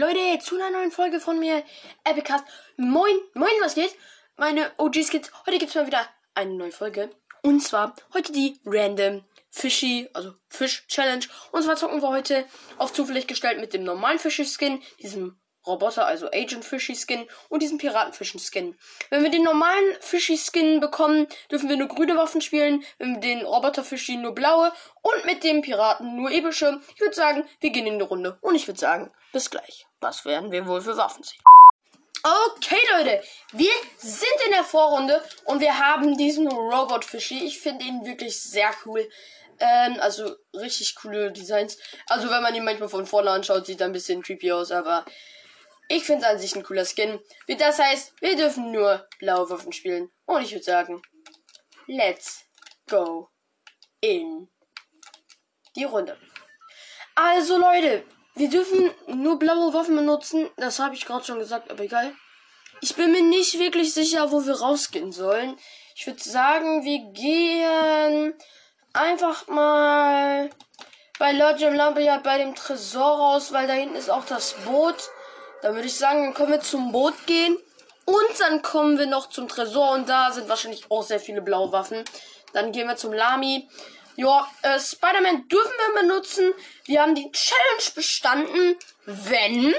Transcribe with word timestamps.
Leute, 0.00 0.38
zu 0.42 0.54
einer 0.54 0.70
neuen 0.70 0.90
Folge 0.90 1.20
von 1.20 1.38
mir, 1.38 1.62
Epicast. 2.04 2.46
Moin, 2.78 3.14
moin, 3.34 3.50
was 3.60 3.74
geht? 3.74 3.94
Meine 4.38 4.72
OG-Skits, 4.78 5.30
heute 5.44 5.58
gibt's 5.58 5.74
mal 5.74 5.86
wieder 5.86 6.08
eine 6.34 6.54
neue 6.54 6.72
Folge. 6.72 7.10
Und 7.42 7.60
zwar 7.60 7.94
heute 8.14 8.32
die 8.32 8.58
Random 8.64 9.22
Fishy, 9.50 10.08
also 10.14 10.32
Fish 10.48 10.86
Challenge. 10.86 11.26
Und 11.52 11.64
zwar 11.64 11.76
zocken 11.76 12.00
wir 12.00 12.08
heute 12.08 12.46
auf 12.78 12.94
zufällig 12.94 13.26
gestellt 13.26 13.60
mit 13.60 13.74
dem 13.74 13.84
normalen 13.84 14.18
Fishy 14.18 14.46
Skin, 14.46 14.82
diesem 15.02 15.38
Roboter, 15.66 16.06
also 16.06 16.28
Agent 16.28 16.64
Fishy 16.64 16.96
Skin 16.96 17.26
und 17.50 17.60
diesem 17.60 17.76
Piratenfischen 17.76 18.40
Skin. 18.40 18.78
Wenn 19.10 19.22
wir 19.22 19.30
den 19.30 19.42
normalen 19.42 19.96
Fishy 20.00 20.38
Skin 20.38 20.80
bekommen, 20.80 21.26
dürfen 21.50 21.68
wir 21.68 21.76
nur 21.76 21.88
grüne 21.88 22.16
Waffen 22.16 22.40
spielen, 22.40 22.82
wenn 22.96 23.16
wir 23.16 23.20
den 23.20 23.44
Roboter 23.44 23.84
Fishy 23.84 24.16
nur 24.16 24.34
blaue 24.34 24.72
und 25.02 25.26
mit 25.26 25.44
dem 25.44 25.60
Piraten 25.60 26.16
nur 26.16 26.30
epische. 26.30 26.80
Ich 26.94 27.02
würde 27.02 27.14
sagen, 27.14 27.46
wir 27.60 27.68
gehen 27.68 27.86
in 27.86 27.98
die 27.98 28.04
Runde 28.06 28.38
und 28.40 28.54
ich 28.54 28.66
würde 28.66 28.80
sagen, 28.80 29.12
bis 29.34 29.50
gleich. 29.50 29.86
Was 30.00 30.24
werden 30.24 30.50
wir 30.50 30.66
wohl 30.66 30.80
für 30.80 30.96
Waffen 30.96 31.22
ziehen? 31.22 31.42
Okay, 32.22 32.80
Leute, 32.92 33.22
wir 33.52 33.72
sind 33.98 34.44
in 34.46 34.52
der 34.52 34.64
Vorrunde 34.64 35.22
und 35.44 35.60
wir 35.60 35.78
haben 35.78 36.16
diesen 36.16 36.48
Robot 36.48 37.04
Fishy. 37.04 37.44
Ich 37.44 37.60
finde 37.60 37.84
ihn 37.84 38.04
wirklich 38.04 38.40
sehr 38.42 38.70
cool. 38.84 39.08
Ähm, 39.58 39.98
also 40.00 40.36
richtig 40.54 40.96
coole 40.96 41.32
Designs. 41.32 41.78
Also 42.08 42.30
wenn 42.30 42.42
man 42.42 42.54
ihn 42.54 42.64
manchmal 42.64 42.88
von 42.88 43.06
vorne 43.06 43.30
anschaut, 43.30 43.66
sieht 43.66 43.80
er 43.80 43.86
ein 43.86 43.92
bisschen 43.92 44.22
creepy 44.22 44.52
aus, 44.52 44.70
aber 44.70 45.04
ich 45.88 46.04
finde 46.04 46.24
es 46.24 46.30
an 46.30 46.38
sich 46.38 46.54
ein 46.54 46.62
cooler 46.62 46.84
Skin. 46.84 47.20
Das 47.46 47.78
heißt, 47.78 48.14
wir 48.20 48.36
dürfen 48.36 48.70
nur 48.70 49.06
blaue 49.18 49.48
Waffen 49.50 49.72
spielen. 49.72 50.10
Und 50.26 50.42
ich 50.42 50.52
würde 50.52 50.64
sagen, 50.64 51.02
let's 51.86 52.44
go 52.88 53.30
in 54.00 54.48
die 55.74 55.84
Runde. 55.84 56.18
Also 57.14 57.58
Leute, 57.58 58.04
wir 58.40 58.48
dürfen 58.48 58.90
nur 59.06 59.38
blaue 59.38 59.74
Waffen 59.74 59.94
benutzen. 59.94 60.48
Das 60.56 60.78
habe 60.78 60.94
ich 60.94 61.04
gerade 61.04 61.24
schon 61.24 61.38
gesagt, 61.38 61.70
aber 61.70 61.84
egal. 61.84 62.14
Ich 62.80 62.96
bin 62.96 63.12
mir 63.12 63.22
nicht 63.22 63.58
wirklich 63.58 63.92
sicher, 63.92 64.32
wo 64.32 64.46
wir 64.46 64.54
rausgehen 64.54 65.12
sollen. 65.12 65.58
Ich 65.94 66.06
würde 66.06 66.22
sagen, 66.22 66.82
wir 66.82 67.00
gehen 67.12 68.32
einfach 68.94 69.46
mal 69.48 70.48
bei 71.18 71.32
Lodge 71.32 71.66
im 71.66 71.74
Lampiat 71.74 72.22
bei 72.22 72.38
dem 72.38 72.54
Tresor 72.54 73.18
raus, 73.18 73.52
weil 73.52 73.66
da 73.66 73.74
hinten 73.74 73.96
ist 73.96 74.08
auch 74.08 74.24
das 74.24 74.54
Boot. 74.64 75.10
Dann 75.60 75.74
würde 75.74 75.88
ich 75.88 75.96
sagen, 75.96 76.24
dann 76.24 76.32
können 76.32 76.52
wir 76.52 76.60
zum 76.60 76.92
Boot 76.92 77.26
gehen. 77.26 77.58
Und 78.06 78.40
dann 78.40 78.62
kommen 78.62 78.98
wir 78.98 79.06
noch 79.06 79.28
zum 79.28 79.48
Tresor 79.48 79.92
und 79.92 80.08
da 80.08 80.32
sind 80.32 80.48
wahrscheinlich 80.48 80.90
auch 80.90 81.02
sehr 81.02 81.20
viele 81.20 81.42
blaue 81.42 81.72
Waffen. 81.72 82.02
Dann 82.54 82.72
gehen 82.72 82.88
wir 82.88 82.96
zum 82.96 83.12
Lami. 83.12 83.68
Ja, 84.20 84.46
äh, 84.60 84.78
Spider-Man 84.78 85.48
dürfen 85.48 85.72
wir 85.78 86.02
benutzen. 86.02 86.52
Wir 86.84 87.00
haben 87.00 87.14
die 87.14 87.32
Challenge 87.32 87.90
bestanden, 87.94 88.76
wenn 89.06 89.74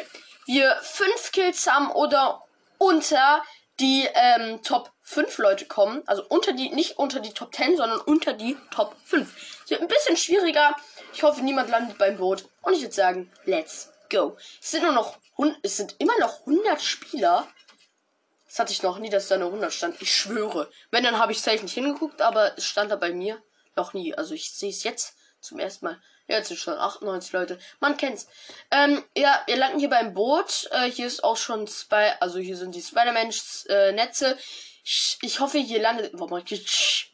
wir 0.47 0.80
fünf 0.81 1.31
Kills 1.31 1.67
haben 1.67 1.92
oder 1.92 2.44
unter 2.80 3.44
die 3.80 4.09
ähm, 4.16 4.64
Top 4.64 4.92
5 5.03 5.38
Leute 5.38 5.67
kommen. 5.67 6.02
Also 6.08 6.25
unter 6.28 6.53
die, 6.53 6.69
nicht 6.72 6.97
unter 6.97 7.19
die 7.19 7.36
Top 7.36 7.53
10, 7.53 7.78
sondern 7.78 8.02
unter 8.02 8.34
die 8.34 8.58
Top 8.72 8.95
5. 9.06 9.31
Es 9.64 9.69
wird 9.69 9.81
ein 9.81 9.88
bisschen 9.88 10.17
schwieriger. 10.17 10.75
Ich 11.14 11.22
hoffe, 11.22 11.44
niemand 11.44 11.69
landet 11.69 12.00
beim 12.00 12.17
Boot. 12.17 12.45
Und 12.64 12.73
ich 12.73 12.81
würde 12.81 12.95
sagen, 12.95 13.31
let's 13.45 13.91
go. 14.09 14.38
Es 14.59 14.72
sind 14.72 14.81
nur 14.81 14.94
noch, 14.94 15.19
es 15.62 15.78
sind 15.78 15.97
immer 16.00 16.18
noch 16.18 16.40
100 16.47 16.81
Spieler. 16.81 17.47
Das 18.47 18.58
hatte 18.58 18.73
ich 18.73 18.81
noch 18.81 18.97
nie, 18.97 19.12
dass 19.12 19.28
da 19.28 19.35
eine 19.35 19.46
100 19.46 19.72
stand. 19.72 20.02
Ich 20.02 20.16
schwöre. 20.16 20.68
Wenn, 20.90 21.03
dann 21.03 21.19
habe 21.19 21.31
ich 21.31 21.44
safe 21.44 21.62
nicht 21.62 21.75
hingeguckt, 21.75 22.23
aber 22.23 22.58
es 22.58 22.66
stand 22.66 22.90
da 22.90 22.96
bei 22.96 23.12
mir. 23.12 23.40
Noch 23.76 23.94
nie. 23.94 24.14
Also 24.16 24.34
ich 24.34 24.52
sehe 24.52 24.70
es 24.70 24.84
jetzt 24.84 25.16
zum 25.40 25.59
ersten 25.59 25.86
Mal. 25.86 26.02
Jetzt 26.28 26.48
sind 26.48 26.58
schon 26.58 26.78
98 26.78 27.34
Leute. 27.34 27.59
Man 27.80 27.98
kennt's. 27.98 28.28
Ähm, 28.70 29.04
ja, 29.18 29.44
wir 29.48 29.58
landen 29.58 29.80
hier 29.80 29.90
beim 29.90 30.14
Boot. 30.14 30.70
Äh, 30.72 30.90
hier 30.90 31.08
ist 31.08 31.24
auch 31.24 31.38
schon 31.38 31.68
Spy, 31.68 32.12
also 32.20 32.40
hier 32.40 32.56
sind 32.56 32.74
die 32.74 32.82
Spider-Man-Netze. 32.82 34.38
Ich, 34.84 35.18
ich, 35.22 35.40
hoffe, 35.40 35.58
hier 35.58 35.82
landet. 35.82 36.12
Warum 36.14 36.38
ich, 36.38 37.12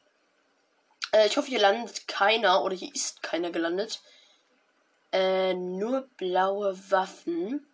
äh, 1.13 1.25
ich 1.25 1.37
hoffe, 1.37 1.47
hier 1.47 1.59
landet 1.59 2.07
keiner 2.07 2.63
oder 2.63 2.75
hier 2.75 2.93
ist 2.93 3.23
keiner 3.23 3.49
gelandet. 3.49 4.01
Äh, 5.11 5.53
nur 5.53 6.07
blaue 6.17 6.77
Waffen. 6.91 7.65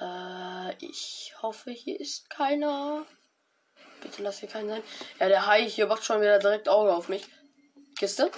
Äh, 0.00 0.74
ich 0.84 1.34
hoffe, 1.42 1.70
hier 1.70 1.98
ist 1.98 2.30
keiner. 2.30 3.04
Bitte 4.00 4.22
lass 4.22 4.40
hier 4.40 4.48
keinen 4.48 4.68
sein. 4.68 4.82
Ja, 5.18 5.28
der 5.28 5.46
Hai 5.46 5.68
hier 5.68 5.86
macht 5.86 6.04
schon 6.04 6.20
wieder 6.20 6.38
direkt 6.38 6.68
Auge 6.68 6.92
auf 6.92 7.08
mich. 7.08 7.26
Kiste. 7.98 8.30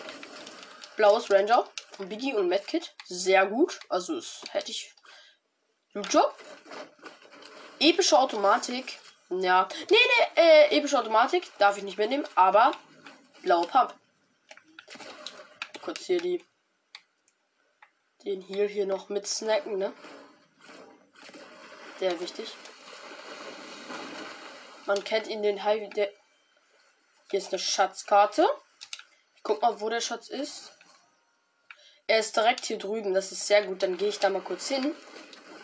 Blaues 0.96 1.30
Ranger. 1.30 1.68
Biggie 1.98 2.34
und 2.34 2.48
Medkit. 2.48 2.94
Sehr 3.04 3.46
gut. 3.46 3.78
Also, 3.88 4.16
das 4.16 4.42
hätte 4.50 4.70
ich. 4.70 4.92
Job. 5.94 6.34
Epische 7.78 8.18
Automatik. 8.18 8.98
Ja. 9.30 9.68
Nee, 9.90 9.96
nee, 9.96 10.42
äh, 10.42 10.76
epische 10.78 10.98
Automatik. 10.98 11.50
Darf 11.58 11.76
ich 11.76 11.84
nicht 11.84 11.98
mitnehmen. 11.98 12.26
Aber 12.34 12.72
blaue 13.42 13.66
Pump. 13.66 13.94
Kurz 15.82 16.06
hier 16.06 16.20
die. 16.20 16.44
Den 18.24 18.40
Heal 18.40 18.68
hier 18.68 18.86
noch 18.86 19.08
mit 19.08 19.26
snacken, 19.26 19.78
ne? 19.78 19.92
Sehr 21.98 22.20
wichtig. 22.20 22.52
Man 24.86 25.02
kennt 25.04 25.28
ihn 25.28 25.42
den. 25.42 25.56
Der 25.56 26.10
Hier 27.30 27.38
ist 27.38 27.52
eine 27.52 27.58
Schatzkarte. 27.58 28.46
Ich 29.36 29.42
guck 29.42 29.62
mal, 29.62 29.80
wo 29.80 29.88
der 29.88 30.00
Schatz 30.00 30.28
ist. 30.28 30.72
Er 32.06 32.18
ist 32.18 32.36
direkt 32.36 32.64
hier 32.64 32.78
drüben. 32.78 33.14
Das 33.14 33.32
ist 33.32 33.46
sehr 33.46 33.64
gut. 33.64 33.82
Dann 33.82 33.96
gehe 33.96 34.08
ich 34.08 34.18
da 34.18 34.28
mal 34.28 34.42
kurz 34.42 34.68
hin. 34.68 34.94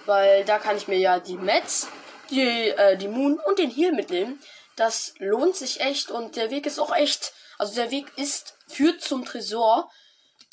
Weil 0.06 0.44
da 0.44 0.58
kann 0.58 0.76
ich 0.76 0.88
mir 0.88 0.98
ja 0.98 1.20
die 1.20 1.36
Mets, 1.36 1.88
die, 2.30 2.70
äh, 2.70 2.96
die 2.96 3.08
Moon 3.08 3.38
und 3.46 3.58
den 3.58 3.70
Heal 3.70 3.92
mitnehmen. 3.92 4.40
Das 4.76 5.14
lohnt 5.18 5.56
sich 5.56 5.80
echt 5.80 6.10
und 6.10 6.36
der 6.36 6.50
Weg 6.50 6.64
ist 6.64 6.78
auch 6.78 6.94
echt. 6.94 7.32
Also 7.58 7.74
der 7.74 7.90
Weg 7.90 8.06
ist, 8.16 8.56
führt 8.68 9.02
zum 9.02 9.24
Tresor. 9.24 9.90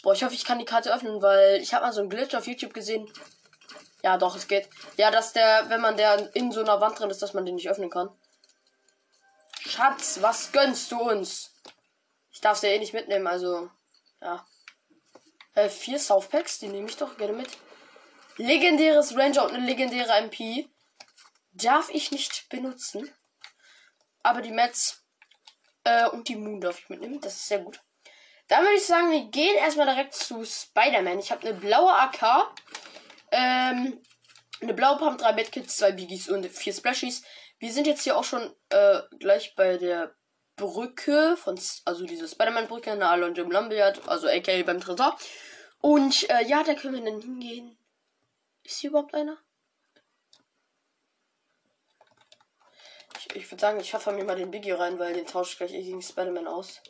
Boah, 0.02 0.14
ich 0.14 0.24
hoffe, 0.24 0.34
ich 0.34 0.44
kann 0.44 0.60
die 0.60 0.66
Karte 0.66 0.94
öffnen, 0.94 1.22
weil 1.22 1.62
ich 1.62 1.74
habe 1.74 1.86
mal 1.86 1.94
so 1.94 2.02
einen 2.02 2.10
Glitch 2.10 2.36
auf 2.36 2.48
YouTube 2.48 2.74
gesehen. 2.74 3.08
Ja, 4.04 4.18
doch, 4.18 4.36
es 4.36 4.48
geht. 4.48 4.68
Ja, 4.98 5.12
dass 5.12 5.34
der, 5.34 5.70
wenn 5.70 5.82
man 5.82 5.96
der 5.96 6.36
in 6.36 6.52
so 6.52 6.62
einer 6.62 6.82
Wand 6.82 7.00
drin 7.00 7.10
ist, 7.10 7.22
dass 7.22 7.34
man 7.34 7.46
den 7.46 7.56
nicht 7.56 7.70
öffnen 7.70 7.90
kann. 7.90 8.10
Schatz, 9.68 10.22
was 10.22 10.52
gönnst 10.52 10.92
du 10.92 11.00
uns? 11.02 11.52
Ich 12.32 12.42
darf 12.42 12.58
sie 12.58 12.68
eh 12.68 12.80
nicht 12.80 12.94
mitnehmen, 12.94 13.28
also. 13.28 13.70
Ja. 14.22 14.46
Äh, 15.56 15.70
vier 15.70 16.00
Southpacks, 16.00 16.60
die 16.60 16.68
nehme 16.68 16.88
ich 16.88 16.98
doch 16.98 17.18
gerne 17.18 17.34
mit. 17.34 17.50
Legendäres 18.38 19.16
Ranger 19.16 19.46
und 19.46 19.54
eine 19.54 19.66
legendäre 19.66 20.14
MP. 20.18 20.70
Darf 21.54 21.90
ich 21.90 22.12
nicht 22.12 22.50
benutzen. 22.50 23.10
Aber 24.22 24.42
die 24.42 24.52
Mets 24.52 25.04
äh, 25.86 26.08
und 26.10 26.28
die 26.28 26.36
Moon 26.36 26.60
darf 26.60 26.80
ich 26.80 26.90
mitnehmen. 26.90 27.22
Das 27.22 27.36
ist 27.36 27.48
sehr 27.48 27.60
gut. 27.60 27.80
Dann 28.48 28.64
würde 28.64 28.76
ich 28.76 28.86
sagen, 28.86 29.12
wir 29.12 29.26
gehen 29.26 29.56
erstmal 29.56 29.88
direkt 29.88 30.14
zu 30.14 30.46
Spider-Man. 30.46 31.20
Ich 31.20 31.32
habe 31.32 31.48
eine 31.48 31.58
blaue 31.58 31.94
AK. 31.94 32.54
Ähm, 33.32 34.02
eine 34.62 34.74
blaue 34.74 34.98
Pump, 34.98 35.20
drei 35.20 35.34
Medkits, 35.34 35.78
zwei 35.78 35.92
Biggies 35.92 36.30
und 36.30 36.46
vier 36.46 36.74
Splashies. 36.74 37.24
Wir 37.60 37.72
sind 37.72 37.88
jetzt 37.88 38.04
hier 38.04 38.18
auch 38.18 38.24
schon 38.24 38.54
äh, 38.70 39.02
gleich 39.20 39.56
bei 39.56 39.78
der 39.78 40.16
Brücke 40.56 41.36
von, 41.38 41.60
also 41.86 42.06
diese 42.06 42.28
Spider-Man-Brücke, 42.28 42.96
na, 42.98 43.14
und 43.14 43.38
Jim 43.38 43.52
Lambert, 43.52 44.08
also 44.08 44.28
aka 44.28 44.64
beim 44.64 44.80
Tresor. 44.80 45.18
Und 45.80 46.30
äh, 46.30 46.46
ja, 46.46 46.64
da 46.64 46.74
können 46.74 46.96
wir 46.96 47.12
dann 47.12 47.22
hingehen. 47.22 47.78
Ist 48.64 48.80
hier 48.80 48.90
überhaupt 48.90 49.14
einer? 49.14 49.38
Ich, 53.18 53.36
ich 53.36 53.52
würde 53.52 53.62
sagen, 53.62 53.80
ich 53.80 53.90
schaffe 53.90 54.12
mir 54.12 54.24
mal 54.24 54.36
den 54.36 54.52
Biggie 54.52 54.72
rein, 54.72 55.00
weil 55.00 55.14
den 55.14 55.28
tausche 55.28 55.52
ich 55.52 55.58
gleich 55.58 55.72
gegen 55.72 56.02
Spider-Man 56.02 56.48
aus. 56.48 56.82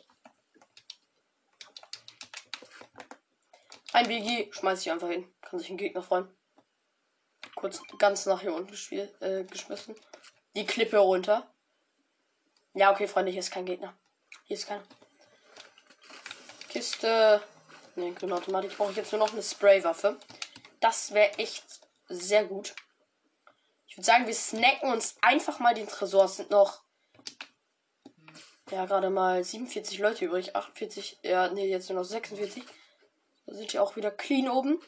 Ein 3.92 4.08
Biggie 4.08 4.50
schmeiße 4.52 4.82
ich 4.82 4.90
einfach 4.90 5.08
hin. 5.08 5.32
Kann 5.42 5.58
sich 5.58 5.70
ein 5.70 5.76
Gegner 5.76 6.02
freuen. 6.02 6.28
Kurz 7.54 7.80
ganz 7.98 8.26
nach 8.26 8.42
hier 8.42 8.54
unten 8.54 8.74
äh, 9.20 9.44
geschmissen 9.44 9.94
die 10.56 10.66
Klippe 10.66 10.98
runter. 10.98 11.48
Ja, 12.74 12.90
okay, 12.90 13.06
Freunde, 13.06 13.30
hier 13.30 13.40
ist 13.40 13.52
kein 13.52 13.66
Gegner. 13.66 13.96
Hier 14.44 14.56
ist 14.56 14.66
keiner. 14.66 14.82
Kiste. 16.68 17.42
Ne, 17.94 18.12
grüne 18.12 18.34
Automatik. 18.34 18.76
Brauche 18.76 18.90
ich 18.90 18.96
jetzt 18.96 19.12
nur 19.12 19.20
noch 19.20 19.32
eine 19.32 19.42
Spraywaffe. 19.42 20.18
Das 20.80 21.14
wäre 21.14 21.38
echt 21.38 21.64
sehr 22.08 22.44
gut. 22.44 22.74
Ich 23.86 23.96
würde 23.96 24.06
sagen, 24.06 24.26
wir 24.26 24.34
snacken 24.34 24.90
uns 24.90 25.16
einfach 25.22 25.58
mal 25.58 25.74
den 25.74 25.88
Tresor. 25.88 26.24
Es 26.24 26.36
sind 26.36 26.50
noch. 26.50 26.82
Ja, 28.70 28.84
gerade 28.86 29.10
mal 29.10 29.44
47 29.44 29.98
Leute 29.98 30.24
übrig. 30.24 30.56
48. 30.56 31.18
Ja, 31.22 31.48
nee, 31.50 31.66
jetzt 31.66 31.88
nur 31.88 32.00
noch 32.00 32.04
46. 32.04 32.62
Da 33.46 33.54
sind 33.54 33.72
ja 33.72 33.82
auch 33.82 33.96
wieder 33.96 34.10
clean 34.10 34.48
oben. 34.48 34.80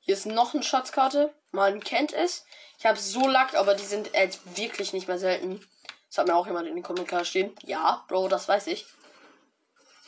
Hier 0.00 0.14
ist 0.14 0.26
noch 0.26 0.54
eine 0.54 0.62
Schatzkarte. 0.62 1.34
Man 1.52 1.80
kennt 1.80 2.12
es. 2.12 2.44
Ich 2.78 2.86
habe 2.86 2.98
so 2.98 3.28
Lack, 3.28 3.54
aber 3.54 3.74
die 3.74 3.84
sind 3.84 4.12
jetzt 4.14 4.56
wirklich 4.56 4.92
nicht 4.92 5.08
mehr 5.08 5.18
selten. 5.18 5.66
Das 6.08 6.18
hat 6.18 6.26
mir 6.26 6.34
auch 6.34 6.46
jemand 6.46 6.66
in 6.66 6.74
den 6.74 6.82
Kommentaren 6.82 7.24
stehen. 7.24 7.54
Ja, 7.62 8.04
Bro, 8.08 8.28
das 8.28 8.48
weiß 8.48 8.66
ich. 8.68 8.86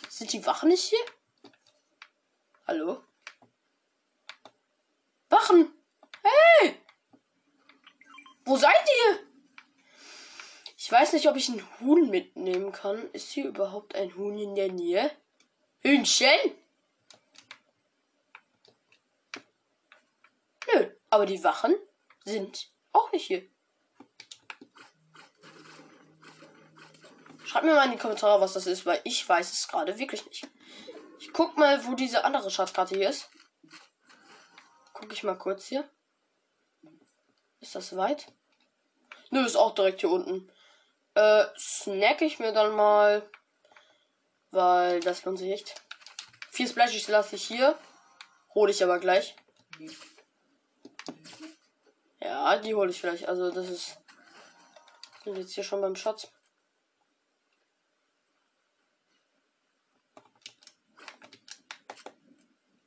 Sind 0.09 0.33
die 0.33 0.45
Wachen 0.47 0.69
nicht 0.69 0.85
hier? 0.85 1.53
Hallo? 2.67 3.03
Wachen! 5.29 5.73
Hey! 6.23 6.81
Wo 8.45 8.57
seid 8.57 8.75
ihr? 8.75 9.19
Ich 10.77 10.91
weiß 10.91 11.13
nicht, 11.13 11.29
ob 11.29 11.37
ich 11.37 11.49
ein 11.49 11.65
Huhn 11.81 12.11
mitnehmen 12.11 12.73
kann. 12.73 13.11
Ist 13.13 13.31
hier 13.31 13.47
überhaupt 13.47 13.95
ein 13.95 14.15
Huhn 14.17 14.39
in 14.39 14.55
der 14.55 14.73
Nähe? 14.73 15.11
Hühnchen? 15.81 16.57
Nö, 20.75 20.91
aber 21.13 21.27
die 21.27 21.45
Wachen 21.45 21.77
sind 22.25 22.73
auch 22.93 23.13
nicht 23.13 23.27
hier. 23.27 23.47
Schreibt 27.45 27.67
mir 27.67 27.75
mal 27.75 27.85
in 27.85 27.93
die 27.93 27.99
Kommentare, 27.99 28.41
was 28.41 28.55
das 28.55 28.67
ist, 28.67 28.87
weil 28.87 28.99
ich 29.05 29.29
weiß 29.29 29.53
es 29.53 29.69
gerade 29.69 29.99
wirklich 29.99 30.25
nicht. 30.25 30.49
Ich 31.21 31.31
guck 31.35 31.59
mal, 31.59 31.85
wo 31.85 31.95
diese 31.95 32.25
andere 32.25 32.51
Schatzkarte 32.51 32.97
hier 32.97 33.11
ist. 33.11 33.29
Guck 34.95 35.13
ich 35.13 35.23
mal 35.23 35.37
kurz 35.37 35.67
hier. 35.67 35.87
Ist 37.61 37.75
das 37.75 37.95
weit? 37.95 38.33
Nö, 39.29 39.45
ist 39.45 39.57
auch 39.57 39.75
direkt 39.75 40.01
hier 40.01 40.11
unten. 40.11 40.51
Äh, 41.15 41.45
snack 41.59 42.23
ich 42.23 42.39
mir 42.39 42.53
dann 42.53 42.75
mal. 42.75 43.31
Weil 44.51 45.01
das 45.01 45.27
lohnt 45.27 45.39
sich 45.39 45.51
nicht. 45.51 45.75
Vier 46.51 46.69
Splashies 46.69 47.09
lasse 47.09 47.37
ich 47.37 47.45
hier. 47.45 47.79
Hole 48.55 48.71
ich 48.71 48.83
aber 48.83 48.99
gleich. 48.99 49.37
Ja, 52.21 52.57
die 52.59 52.75
hole 52.75 52.91
ich 52.91 53.01
vielleicht. 53.01 53.29
Also 53.29 53.51
das 53.51 53.69
ist. 53.69 53.99
Sind 55.25 55.37
jetzt 55.37 55.55
hier 55.55 55.65
schon 55.65 55.81
beim 55.81 55.97
Schatz. 55.97 56.29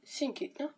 Ist 0.03 0.35
Gegner? 0.35 0.73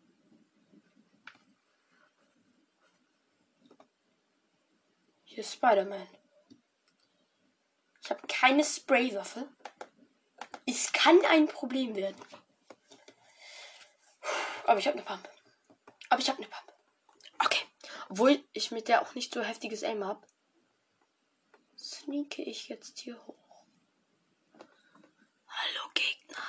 Hier 5.24 5.40
ist 5.40 5.54
Spider-Man. 5.54 6.07
Ich 8.01 8.10
habe 8.10 8.25
keine 8.28 8.63
Spraywaffe. 8.63 9.48
Es 10.66 10.92
kann 10.92 11.24
ein 11.25 11.48
Problem 11.48 11.95
werden. 11.95 12.19
Aber 14.66 14.80
ich 14.80 14.88
habe 14.88 14.98
eine 14.98 15.06
Pump. 15.06 15.30
Aber 16.10 16.19
ich 16.19 16.30
habe 16.30 16.40
eine 16.40 16.48
Pump. 16.48 16.67
Obwohl 18.09 18.42
ich 18.54 18.71
mit 18.71 18.88
der 18.88 19.01
auch 19.01 19.15
nicht 19.15 19.33
so 19.33 19.42
heftiges 19.42 19.83
Aim 19.83 20.04
habe, 20.04 20.25
sneake 21.77 22.42
ich 22.42 22.69
jetzt 22.69 23.00
hier 23.00 23.21
hoch. 23.27 23.65
Hallo 25.48 25.92
Gegner. 25.94 26.44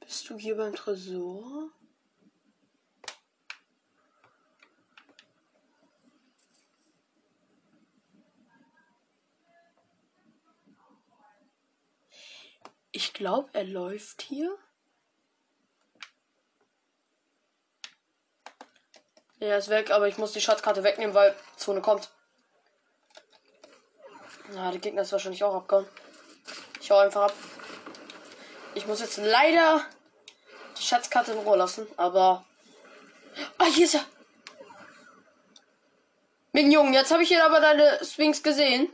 Bist 0.00 0.28
du 0.28 0.38
hier 0.38 0.56
beim 0.56 0.74
Tresor? 0.74 1.70
Ich 12.92 13.14
glaube, 13.14 13.48
er 13.54 13.64
läuft 13.64 14.22
hier. 14.22 14.58
Er 19.40 19.58
ist 19.58 19.68
weg, 19.68 19.90
aber 19.90 20.08
ich 20.08 20.18
muss 20.18 20.32
die 20.32 20.40
Schatzkarte 20.40 20.82
wegnehmen, 20.82 21.14
weil 21.14 21.34
Zone 21.56 21.80
kommt. 21.80 22.10
Na, 24.52 24.70
der 24.70 24.80
Gegner 24.80 25.02
ist 25.02 25.12
wahrscheinlich 25.12 25.44
auch 25.44 25.54
abgehauen. 25.54 25.86
Ich 26.80 26.90
hau 26.90 26.98
einfach 26.98 27.24
ab. 27.24 27.32
Ich 28.74 28.86
muss 28.86 29.00
jetzt 29.00 29.18
leider 29.18 29.84
die 30.78 30.82
Schatzkarte 30.82 31.32
in 31.32 31.38
Ruhe 31.38 31.56
lassen, 31.56 31.86
aber. 31.96 32.44
Ah, 33.58 33.66
hier 33.66 33.84
ist 33.84 33.94
er! 33.94 34.04
Minion, 36.52 36.92
jetzt 36.92 37.12
habe 37.12 37.22
ich 37.22 37.28
hier 37.28 37.44
aber 37.44 37.60
deine 37.60 38.04
Sphinx 38.04 38.42
gesehen. 38.42 38.92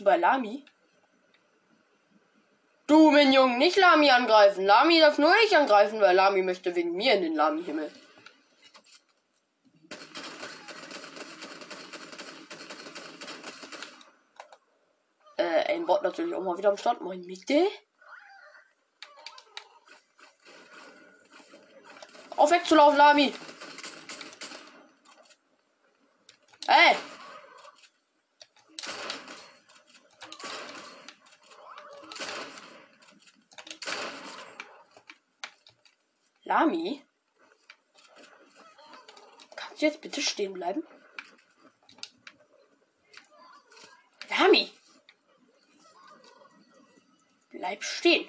du 0.00 0.04
bei 0.04 0.16
Lami? 0.16 0.64
Du, 2.90 3.12
mein 3.12 3.32
Junge, 3.32 3.56
nicht 3.56 3.76
Lami 3.76 4.10
angreifen. 4.10 4.66
Lami 4.66 4.98
darf 4.98 5.16
nur 5.16 5.32
ich 5.46 5.56
angreifen, 5.56 6.00
weil 6.00 6.16
Lami 6.16 6.42
möchte 6.42 6.74
wegen 6.74 6.96
mir 6.96 7.14
in 7.14 7.22
den 7.22 7.36
Lami-Himmel. 7.36 7.88
Äh, 15.36 15.72
ein 15.72 15.86
Bot 15.86 16.02
natürlich 16.02 16.34
auch 16.34 16.42
mal 16.42 16.58
wieder 16.58 16.70
am 16.70 16.76
Start. 16.76 17.00
Moin, 17.00 17.20
Mitte. 17.20 17.64
Auf 22.36 22.50
wegzulaufen, 22.50 22.98
Lami. 22.98 23.32
Hey! 26.66 26.96
Lami? 36.50 37.00
Kannst 39.54 39.80
du 39.80 39.86
jetzt 39.86 40.00
bitte 40.00 40.20
stehen 40.20 40.52
bleiben? 40.52 40.82
Lami! 44.28 44.72
Bleib 47.50 47.84
stehen. 47.84 48.28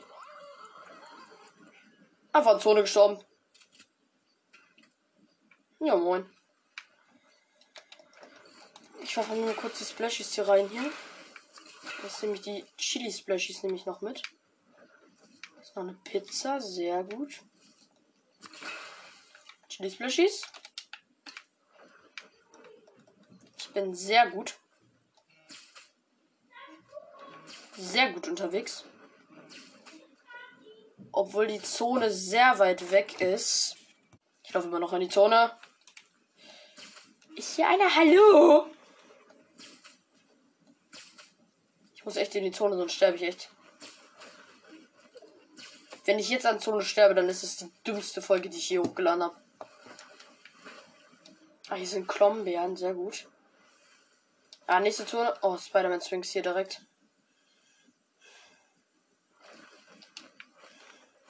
Einfach 2.31 2.53
in 2.53 2.59
Zone 2.59 2.81
gestorben. 2.81 3.25
Ja, 5.79 5.95
moin. 5.95 6.31
Ich 9.01 9.17
werfe 9.17 9.33
nur 9.33 9.55
kurz 9.55 9.79
die 9.79 9.85
Splashies 9.85 10.35
hier 10.35 10.47
rein 10.47 10.69
hier. 10.69 10.93
Das 12.03 12.21
nehme 12.21 12.35
ich 12.35 12.41
die 12.41 12.65
Chili 12.77 13.11
Splashies 13.11 13.63
nehme 13.63 13.77
ich 13.77 13.87
noch 13.87 14.01
mit. 14.01 14.21
Das 15.55 15.69
ist 15.69 15.75
noch 15.75 15.81
eine 15.81 15.93
Pizza, 16.03 16.61
sehr 16.61 17.03
gut. 17.03 17.41
Chili 19.81 19.91
Splashies. 19.91 20.43
Ich 23.57 23.69
bin 23.73 23.95
sehr 23.95 24.29
gut. 24.29 24.53
Sehr 27.77 28.11
gut 28.11 28.27
unterwegs. 28.27 28.85
Obwohl 31.11 31.47
die 31.47 31.61
Zone 31.61 32.11
sehr 32.11 32.59
weit 32.59 32.91
weg 32.91 33.21
ist. 33.21 33.75
Ich 34.43 34.53
laufe 34.53 34.67
immer 34.67 34.79
noch 34.79 34.93
in 34.93 34.99
die 34.99 35.09
Zone. 35.09 35.51
Ist 37.35 37.55
hier 37.55 37.67
einer? 37.67 37.95
Hallo? 37.95 38.67
Ich 41.95 42.05
muss 42.05 42.17
echt 42.17 42.35
in 42.35 42.43
die 42.43 42.51
Zone, 42.51 42.77
sonst 42.77 42.93
sterbe 42.93 43.15
ich 43.15 43.23
echt. 43.23 43.49
Wenn 46.05 46.19
ich 46.19 46.29
jetzt 46.29 46.45
an 46.45 46.59
Zone 46.59 46.83
sterbe, 46.83 47.15
dann 47.15 47.29
ist 47.29 47.43
es 47.43 47.57
die 47.57 47.71
dümmste 47.87 48.21
Folge, 48.21 48.49
die 48.49 48.57
ich 48.57 48.67
hier 48.67 48.83
hochgeladen 48.83 49.23
habe. 49.23 49.50
Ah, 51.71 51.75
hier 51.75 51.87
sind 51.87 52.05
Klombeeren, 52.05 52.75
sehr 52.75 52.93
gut. 52.93 53.29
Ah, 54.67 54.81
nächste 54.81 55.05
Zone. 55.05 55.33
Oh, 55.41 55.57
Spider-Man 55.57 56.01
Sphinx 56.01 56.31
hier 56.31 56.41
direkt. 56.41 56.81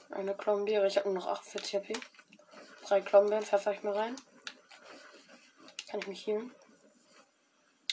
Eine 0.10 0.33
Klombeere. 0.33 0.88
Ich 0.88 0.98
habe 0.98 1.10
nur 1.10 1.19
noch 1.19 1.27
48 1.27 1.75
HP. 1.75 1.93
Drei 2.88 3.01
Klombeeren 3.01 3.45
pfeffer 3.45 3.71
ich 3.74 3.83
mir 3.83 3.93
rein. 3.93 4.15
Kann 5.88 6.00
ich 6.00 6.07
mich 6.07 6.25
healen? 6.25 6.51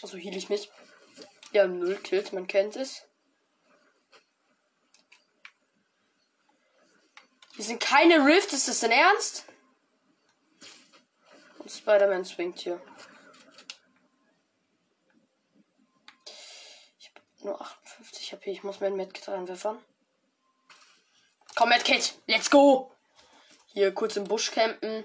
Also 0.00 0.16
heal 0.16 0.34
ich 0.34 0.48
mich. 0.48 0.70
Ja, 1.52 1.66
null 1.66 1.96
Kills, 1.96 2.32
man 2.32 2.46
kennt 2.46 2.76
es. 2.76 3.04
Hier 7.56 7.64
sind 7.66 7.82
keine 7.82 8.24
Rift, 8.24 8.54
ist 8.54 8.68
das 8.68 8.80
denn 8.80 8.92
ernst? 8.92 9.44
Spider-Man 11.68 12.25
swingt 12.25 12.60
hier. 12.60 12.80
Ich 16.98 17.10
habe 17.10 17.20
nur 17.40 17.60
58 17.60 18.32
HP, 18.32 18.50
ich 18.50 18.62
muss 18.62 18.80
mein 18.80 18.96
Medkit 18.96 19.28
reinwerfen. 19.28 19.78
Komm, 21.54 21.68
Medkit, 21.70 22.14
let's 22.26 22.50
go! 22.50 22.92
Hier 23.66 23.92
kurz 23.92 24.16
im 24.16 24.25
Busch 24.25 24.50
campen. 24.50 25.04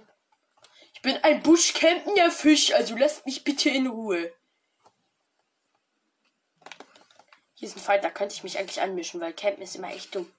Ich 0.93 1.01
bin 1.01 1.17
ein 1.17 1.43
Buschcampender 1.43 2.31
Fisch, 2.31 2.73
also 2.73 2.95
lasst 2.95 3.25
mich 3.25 3.43
bitte 3.43 3.69
in 3.69 3.87
Ruhe. 3.87 4.33
Hier 7.55 7.67
ist 7.67 7.75
ein 7.75 7.81
Fight, 7.81 8.03
da 8.03 8.09
könnte 8.09 8.35
ich 8.35 8.43
mich 8.43 8.57
eigentlich 8.57 8.81
anmischen, 8.81 9.19
weil 9.19 9.33
Campen 9.33 9.63
ist 9.63 9.75
immer 9.75 9.91
echt 9.93 10.15
dumm. 10.15 10.31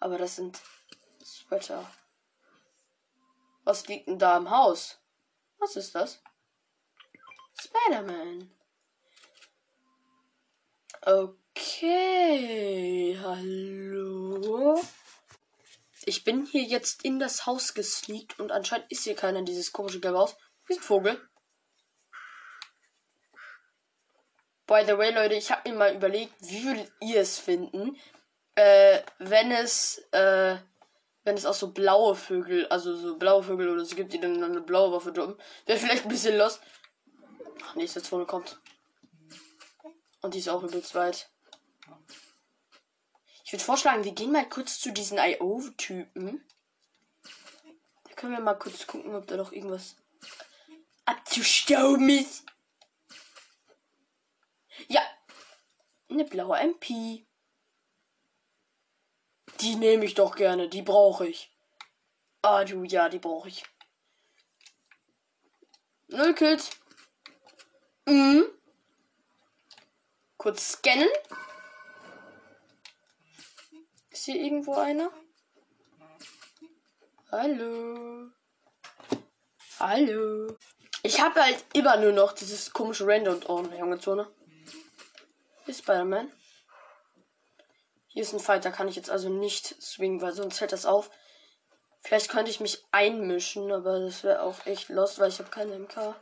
Aber 0.00 0.18
das 0.18 0.36
sind 0.36 0.60
Sweater. 1.24 1.88
Was 3.64 3.86
liegt 3.86 4.08
denn 4.08 4.18
da 4.18 4.36
im 4.36 4.50
Haus? 4.50 4.98
Was 5.58 5.76
ist 5.76 5.94
das? 5.94 6.20
Spider-Man. 7.60 8.50
Okay, 11.04 12.28
hallo. 13.20 14.80
Ich 16.04 16.24
bin 16.24 16.46
hier 16.46 16.64
jetzt 16.64 17.04
in 17.04 17.20
das 17.20 17.46
Haus 17.46 17.74
gesneakt 17.74 18.40
und 18.40 18.50
anscheinend 18.50 18.90
ist 18.90 19.04
hier 19.04 19.14
keiner 19.14 19.38
in 19.38 19.44
dieses 19.44 19.72
komische 19.72 20.00
gelbe 20.00 20.18
Haus. 20.18 20.36
Wie 20.66 20.72
ist 20.72 20.80
ein 20.80 20.84
Vogel? 20.84 21.28
By 24.66 24.84
the 24.86 24.96
way, 24.96 25.12
Leute, 25.12 25.34
ich 25.34 25.52
habe 25.52 25.70
mir 25.70 25.76
mal 25.76 25.94
überlegt, 25.94 26.34
wie 26.40 26.64
würdet 26.64 26.90
ihr 27.00 27.20
es 27.20 27.38
finden, 27.38 27.96
äh, 28.54 29.00
wenn 29.18 29.52
es, 29.52 29.98
äh, 30.12 30.56
wenn 31.24 31.36
es 31.36 31.46
auch 31.46 31.54
so 31.54 31.70
blaue 31.70 32.16
Vögel, 32.16 32.66
also 32.68 32.94
so 32.94 33.16
blaue 33.16 33.42
Vögel 33.42 33.68
oder 33.68 33.84
so 33.84 33.94
gibt, 33.94 34.12
die 34.12 34.20
dann 34.20 34.42
eine 34.42 34.60
blaue 34.60 34.92
Waffe 34.92 35.12
droppen. 35.12 35.36
Wäre 35.66 35.78
vielleicht 35.78 36.04
ein 36.04 36.08
bisschen 36.08 36.36
los. 36.36 36.60
Ach, 37.64 37.74
nächste 37.76 38.02
Zone 38.02 38.26
kommt. 38.26 38.60
Und 40.20 40.34
die 40.34 40.38
ist 40.38 40.48
auch 40.48 40.62
übelst 40.62 40.94
weit. 40.94 41.30
Ich 43.44 43.52
würde 43.52 43.64
vorschlagen, 43.64 44.04
wir 44.04 44.12
gehen 44.12 44.32
mal 44.32 44.48
kurz 44.48 44.80
zu 44.80 44.92
diesen 44.92 45.18
IO-Typen. 45.18 46.44
Da 48.04 48.14
können 48.14 48.32
wir 48.32 48.40
mal 48.40 48.54
kurz 48.54 48.86
gucken, 48.86 49.14
ob 49.14 49.26
da 49.26 49.36
noch 49.36 49.52
irgendwas 49.52 49.96
abzustauben 51.04 52.08
ist. 52.08 52.44
Ja. 54.88 55.02
Eine 56.08 56.24
blaue 56.24 56.58
MP. 56.58 57.26
Die 59.62 59.76
nehme 59.76 60.04
ich 60.04 60.14
doch 60.14 60.34
gerne. 60.34 60.68
Die 60.68 60.82
brauche 60.82 61.26
ich. 61.26 61.50
Ah, 62.42 62.64
du, 62.64 62.82
ja, 62.82 63.08
die 63.08 63.20
brauche 63.20 63.48
ich. 63.48 63.64
Null 66.08 66.34
Kills. 66.34 66.70
Mhm. 68.06 68.44
Kurz 70.36 70.72
scannen. 70.72 71.08
Ist 74.10 74.24
hier 74.24 74.42
irgendwo 74.42 74.74
einer? 74.74 75.12
Hallo. 77.30 78.30
Hallo. 79.78 80.56
Ich 81.04 81.20
habe 81.20 81.40
halt 81.40 81.64
immer 81.72 81.96
nur 81.98 82.12
noch 82.12 82.32
dieses 82.32 82.72
komische 82.72 83.06
Random 83.06 83.40
und 83.42 83.72
Junge 83.78 84.00
Zone. 84.00 84.28
Ist 85.66 85.82
Spider-Man. 85.82 86.32
Hier 88.12 88.24
ist 88.24 88.34
ein 88.34 88.40
Fight, 88.40 88.66
da 88.66 88.70
kann 88.70 88.88
ich 88.88 88.96
jetzt 88.96 89.08
also 89.08 89.30
nicht 89.30 89.80
swingen, 89.80 90.20
weil 90.20 90.34
sonst 90.34 90.60
hält 90.60 90.72
das 90.72 90.84
auf. 90.84 91.10
Vielleicht 92.02 92.28
könnte 92.28 92.50
ich 92.50 92.60
mich 92.60 92.84
einmischen, 92.90 93.72
aber 93.72 94.00
das 94.00 94.22
wäre 94.22 94.42
auch 94.42 94.66
echt 94.66 94.90
lost, 94.90 95.18
weil 95.18 95.30
ich 95.30 95.38
habe 95.38 95.48
keine 95.48 95.78
MK. 95.78 96.14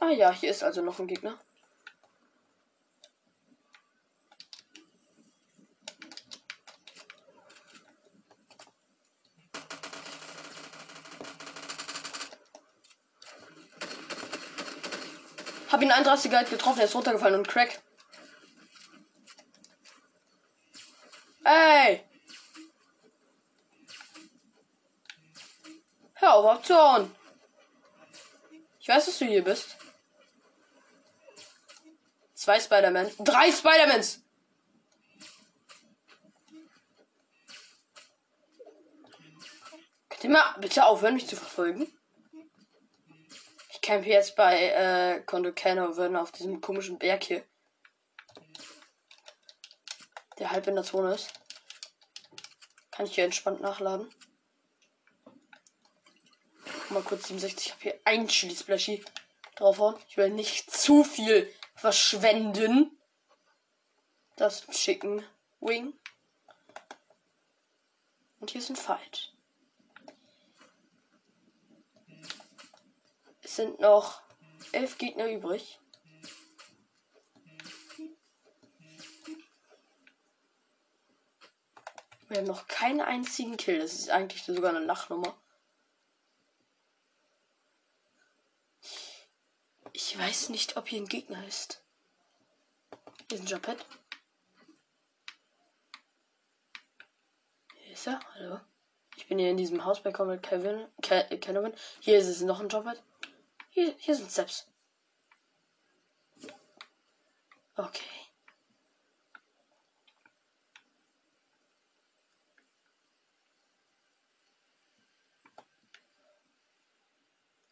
Ah 0.00 0.10
ja, 0.10 0.32
hier 0.32 0.50
ist 0.50 0.64
also 0.64 0.80
noch 0.80 0.98
ein 0.98 1.06
Gegner. 1.06 1.38
Hab 15.92 15.98
ihn 15.98 16.06
31 16.06 16.32
halt 16.32 16.48
getroffen, 16.48 16.78
er 16.78 16.86
ist 16.86 16.94
runtergefallen 16.94 17.38
und 17.38 17.48
Crack. 17.48 17.82
Ey! 21.44 22.02
Hör 26.14 26.34
auf 26.34 26.46
abzuhauen! 26.46 27.14
Ich 28.80 28.88
weiß, 28.88 29.04
dass 29.04 29.18
du 29.18 29.26
hier 29.26 29.44
bist. 29.44 29.76
Zwei 32.34 32.58
Spider-Man. 32.58 33.10
Drei 33.18 33.52
Spider-Mans! 33.52 34.22
Könnt 40.08 40.24
ihr 40.24 40.30
mal 40.30 40.54
bitte 40.58 40.86
aufhören, 40.86 41.14
mich 41.14 41.28
zu 41.28 41.36
verfolgen? 41.36 41.86
Ich 43.82 43.88
campe 43.88 44.10
jetzt 44.10 44.36
bei 44.36 44.68
äh, 44.68 45.22
Kondo 45.26 45.52
Canovan 45.52 46.14
auf 46.14 46.30
diesem 46.30 46.60
komischen 46.60 47.00
Berg 47.00 47.24
hier. 47.24 47.44
Der 50.38 50.52
halb 50.52 50.68
in 50.68 50.76
der 50.76 50.84
Zone 50.84 51.14
ist. 51.14 51.32
Kann 52.92 53.06
ich 53.06 53.16
hier 53.16 53.24
entspannt 53.24 53.60
nachladen. 53.60 54.08
Mal 56.90 57.02
kurz 57.02 57.26
67. 57.26 57.66
Ich 57.66 57.72
habe 57.72 57.82
hier 57.82 58.00
ein 58.04 58.28
Chili 58.28 58.54
Splashy 58.54 59.04
draufhauen. 59.56 59.96
Ich 60.06 60.16
will 60.16 60.30
nicht 60.30 60.70
zu 60.70 61.02
viel 61.02 61.52
verschwenden. 61.74 62.96
Das 64.36 64.64
Chicken 64.68 65.26
Wing. 65.58 65.92
Und 68.38 68.50
hier 68.50 68.60
ist 68.60 68.70
ein 68.70 68.76
Fight. 68.76 69.32
Es 73.42 73.56
sind 73.56 73.80
noch 73.80 74.22
elf 74.70 74.98
Gegner 74.98 75.28
übrig. 75.28 75.80
Wir 82.28 82.38
haben 82.38 82.46
noch 82.46 82.66
keinen 82.66 83.02
einzigen 83.02 83.58
Kill. 83.58 83.80
Das 83.80 83.92
ist 83.92 84.08
eigentlich 84.08 84.42
sogar 84.44 84.70
eine 84.70 84.86
Lachnummer. 84.86 85.36
Ich 89.92 90.18
weiß 90.18 90.48
nicht, 90.48 90.78
ob 90.78 90.88
hier 90.88 91.02
ein 91.02 91.08
Gegner 91.08 91.46
ist. 91.46 91.84
Hier 93.28 93.38
ist 93.38 93.40
ein 93.42 93.46
Jumppad. 93.48 93.84
Hier 97.74 97.92
ist 97.92 98.06
er. 98.06 98.20
Hallo. 98.34 98.60
Ich 99.16 99.26
bin 99.26 99.38
hier 99.38 99.50
in 99.50 99.58
diesem 99.58 99.84
Haus 99.84 100.02
bei 100.02 100.12
Comet 100.12 100.42
Kevin. 100.42 100.88
Ke 101.02 101.26
Kevin. 101.38 101.74
Hier 102.00 102.18
ist 102.18 102.28
es 102.28 102.40
noch 102.40 102.60
ein 102.60 102.70
Jumppad. 102.70 103.02
Hier, 103.74 103.94
hier 103.98 104.14
sind 104.14 104.30
Steps. 104.30 104.66
Okay. 107.74 108.02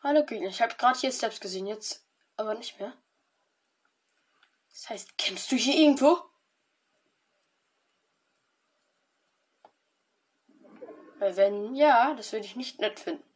Hallo 0.02 0.24
Gegner, 0.24 0.48
ich 0.48 0.62
habe 0.62 0.74
gerade 0.76 0.98
hier 0.98 1.12
Steps 1.12 1.38
gesehen. 1.38 1.66
Jetzt 1.66 2.02
aber 2.36 2.54
nicht 2.54 2.80
mehr. 2.80 2.96
Das 4.70 4.88
heißt, 4.88 5.18
kennst 5.18 5.52
du 5.52 5.56
hier 5.56 5.74
irgendwo? 5.74 6.16
Weil 11.18 11.36
wenn 11.36 11.74
ja, 11.74 12.14
das 12.14 12.32
würde 12.32 12.46
ich 12.46 12.56
nicht 12.56 12.78
nett 12.78 12.98
finden. 12.98 13.29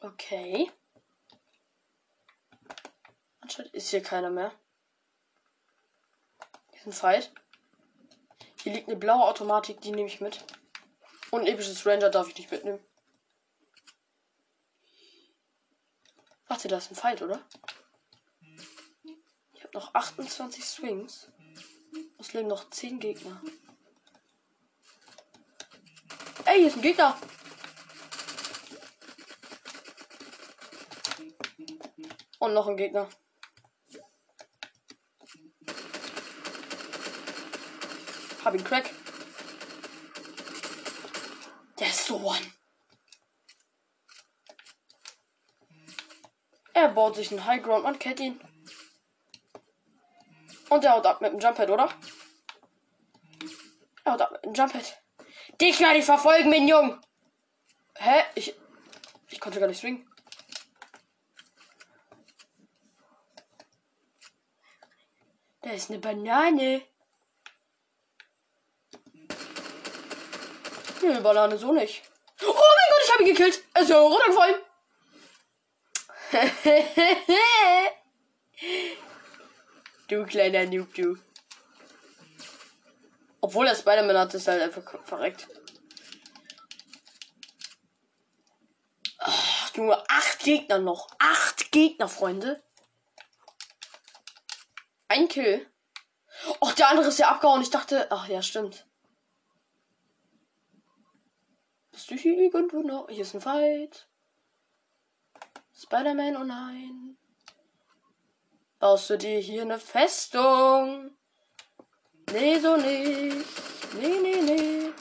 Okay. 0.00 0.72
Anscheinend 3.40 3.74
ist 3.74 3.90
hier 3.90 4.02
keiner 4.02 4.30
mehr. 4.30 4.52
Hier 6.72 6.86
ein 6.86 6.92
Fight. 6.92 7.32
Hier 8.62 8.72
liegt 8.72 8.88
eine 8.88 8.96
blaue 8.96 9.24
Automatik, 9.24 9.80
die 9.80 9.90
nehme 9.90 10.08
ich 10.08 10.20
mit. 10.20 10.44
Und 11.30 11.42
ein 11.42 11.46
episches 11.46 11.84
Ranger 11.86 12.10
darf 12.10 12.28
ich 12.28 12.36
nicht 12.36 12.50
mitnehmen. 12.50 12.84
Warte, 16.46 16.68
da 16.68 16.78
ist 16.78 16.90
ein 16.90 16.96
Fight, 16.96 17.22
oder? 17.22 17.40
Ich 19.52 19.62
habe 19.62 19.74
noch 19.74 19.94
28 19.94 20.64
Swings. 20.64 21.30
Es 22.18 22.32
leben 22.32 22.48
noch 22.48 22.70
10 22.70 23.00
Gegner. 23.00 23.40
Ey, 26.46 26.58
hier 26.58 26.68
ist 26.68 26.76
ein 26.76 26.82
Gegner. 26.82 27.16
Und 32.40 32.54
noch 32.54 32.66
ein 32.66 32.76
Gegner. 32.76 33.06
Hab 38.42 38.54
ihn 38.54 38.64
Crack. 38.64 38.90
Der 41.78 41.86
ist 41.86 42.06
so 42.06 42.16
one. 42.16 42.52
Er 46.72 46.88
baut 46.88 47.16
sich 47.16 47.30
einen 47.30 47.44
High 47.44 47.62
Ground, 47.62 47.84
man 47.84 47.98
kennt 47.98 48.20
ihn. 48.20 48.40
Und 50.70 50.82
er 50.82 50.92
haut 50.92 51.04
ab 51.04 51.20
mit 51.20 51.32
dem 51.32 51.40
Jump 51.40 51.58
oder? 51.58 51.90
Er 54.04 54.12
haut 54.12 54.22
ab 54.22 54.32
mit 54.32 54.44
dem 54.46 54.54
Jump 54.54 54.72
Dich 55.60 55.78
werde 55.78 55.98
ich 55.98 56.06
verfolgen, 56.06 56.48
mein 56.48 56.66
Jung. 56.66 56.98
Hä? 57.96 58.22
Ich. 58.34 58.54
Ich 59.28 59.40
konnte 59.40 59.60
gar 59.60 59.66
nicht 59.66 59.80
swingen. 59.80 60.09
Da 65.70 65.76
ist 65.76 65.88
eine 65.88 66.00
Banane. 66.00 66.82
Nö, 71.00 71.20
Banane 71.20 71.56
so 71.58 71.70
nicht. 71.70 72.02
Oh 72.42 72.46
mein 72.46 72.56
Gott, 72.56 73.04
ich 73.04 73.12
habe 73.12 73.22
ihn 73.22 73.28
gekillt. 73.28 73.62
Er 73.72 73.82
ist 73.82 73.90
ja 73.90 74.00
runtergefallen. 74.00 74.56
du 80.08 80.26
kleiner 80.26 80.66
Noob, 80.66 80.92
du. 80.92 81.16
Obwohl 83.40 83.68
er 83.68 83.76
Spider-Man 83.76 84.18
hat, 84.18 84.34
ist 84.34 84.48
halt 84.48 84.62
einfach 84.62 84.82
verreckt. 85.04 85.46
Ach, 89.18 89.76
nur 89.76 90.02
acht 90.10 90.40
Gegner 90.40 90.80
noch. 90.80 91.06
Acht 91.20 91.70
Gegner, 91.70 92.08
Freunde. 92.08 92.60
Ein 95.10 95.26
Kill. 95.26 95.66
Och, 96.60 96.72
der 96.74 96.88
andere 96.88 97.08
ist 97.08 97.18
ja 97.18 97.30
abgehauen. 97.30 97.62
Ich 97.62 97.70
dachte, 97.70 98.06
ach 98.12 98.28
ja, 98.28 98.42
stimmt. 98.42 98.86
Bist 101.90 102.12
du 102.12 102.14
hier 102.14 102.38
irgendwo 102.38 102.80
noch? 102.82 103.08
Hier 103.10 103.22
ist 103.22 103.34
ein 103.34 103.40
Fight. 103.40 104.08
Spider-Man, 105.74 106.36
oh 106.36 106.44
nein. 106.44 107.18
Baust 108.78 109.10
du 109.10 109.18
dir 109.18 109.40
hier 109.40 109.62
eine 109.62 109.80
Festung? 109.80 111.16
Nee, 112.30 112.60
so 112.60 112.76
nicht. 112.76 113.94
Nee, 113.94 114.18
nee, 114.22 114.40
nee. 114.42 114.92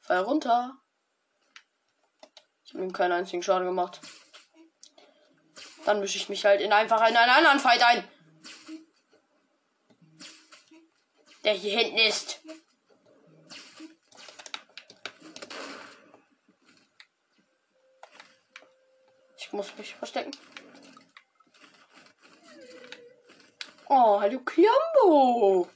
Fall 0.00 0.20
runter. 0.20 0.78
Ich 2.64 2.72
habe 2.72 2.84
ihm 2.84 2.92
keinen 2.94 3.12
einzigen 3.12 3.42
Schaden 3.42 3.66
gemacht. 3.66 4.00
Dann 5.84 6.00
mische 6.00 6.16
ich 6.16 6.30
mich 6.30 6.46
halt 6.46 6.62
in 6.62 6.72
einfach 6.72 7.06
in 7.06 7.16
einen 7.18 7.30
anderen 7.30 7.60
Fight 7.60 7.82
ein. 7.82 8.08
Der 11.44 11.54
hier 11.54 11.78
hinten 11.78 11.98
ist. 11.98 12.40
Ich 19.38 19.52
muss 19.52 19.76
mich 19.76 19.94
verstecken. 19.94 20.32
Oh, 23.88 24.20
hallo 24.20 24.38
Klombo. 24.40 25.68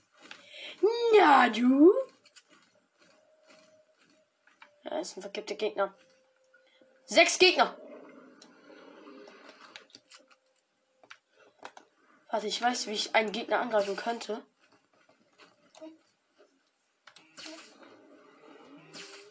Na, 1.17 1.49
du? 1.49 1.93
Da 4.85 5.01
ist 5.01 5.17
ein 5.17 5.23
verkippter 5.23 5.57
Gegner. 5.57 5.93
Sechs 7.07 7.39
Gegner. 7.39 7.77
Warte, 12.31 12.47
ich 12.47 12.61
weiß, 12.61 12.87
wie 12.87 12.93
ich 12.93 13.15
einen 13.15 13.33
Gegner 13.33 13.61
angreifen 13.61 13.97
könnte. 13.97 14.45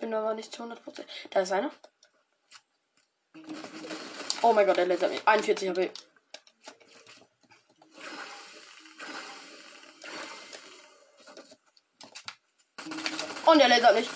Bin 0.03 0.13
aber 0.13 0.33
nicht 0.33 0.53
zu 0.53 0.63
100%. 0.63 0.75
Da 1.29 1.39
ist 1.39 1.53
einer. 1.53 1.71
Oh 4.41 4.51
mein 4.51 4.65
Gott, 4.65 4.75
der 4.75 4.85
lasert 4.85 5.11
mich. 5.11 5.25
41 5.25 5.69
HP. 5.69 5.91
Und 13.45 13.61
er 13.61 13.69
lasert 13.69 13.95
mich. 13.95 14.09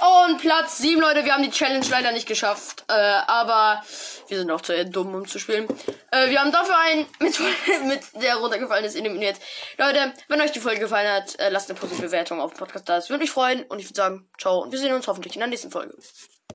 Und 0.00 0.38
Platz 0.38 0.78
7, 0.78 1.00
Leute. 1.00 1.24
Wir 1.24 1.34
haben 1.34 1.44
die 1.44 1.50
Challenge 1.52 1.86
leider 1.88 2.10
nicht 2.10 2.26
geschafft. 2.26 2.84
Äh, 2.88 2.92
aber 2.92 3.84
wir 4.26 4.38
sind 4.38 4.50
auch 4.50 4.62
zu 4.62 4.84
dumm, 4.84 5.14
um 5.14 5.28
zu 5.28 5.38
spielen. 5.38 5.68
Äh, 6.14 6.30
wir 6.30 6.40
haben 6.40 6.52
dafür 6.52 6.78
einen 6.78 7.06
mit, 7.18 7.38
mit 7.86 8.22
der 8.22 8.36
runtergefallen 8.36 8.84
ist 8.84 8.94
eliminiert. 8.94 9.36
Leute, 9.78 10.12
wenn 10.28 10.40
euch 10.40 10.52
die 10.52 10.60
Folge 10.60 10.80
gefallen 10.80 11.10
hat, 11.10 11.38
äh, 11.40 11.48
lasst 11.48 11.68
eine 11.68 11.78
positive 11.78 12.06
Bewertung 12.06 12.40
auf 12.40 12.52
dem 12.52 12.58
Podcast 12.58 12.88
da. 12.88 12.96
Das 12.96 13.10
würde 13.10 13.22
mich 13.22 13.30
freuen. 13.30 13.64
Und 13.64 13.80
ich 13.80 13.86
würde 13.86 13.96
sagen, 13.96 14.28
ciao. 14.38 14.62
Und 14.62 14.72
wir 14.72 14.78
sehen 14.78 14.94
uns 14.94 15.08
hoffentlich 15.08 15.34
in 15.34 15.40
der 15.40 15.48
nächsten 15.48 15.70
Folge. 15.70 15.94